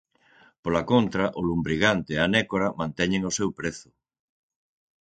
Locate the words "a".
2.25-2.27